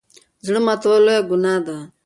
زړه 0.45 0.59
ماتول 0.65 1.01
لويه 1.05 1.21
ګناه 1.29 1.59
ده. 1.65 1.77